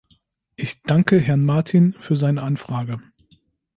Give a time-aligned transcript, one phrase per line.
[0.55, 3.03] Ich danke Herrn Martin für seine Anfrage.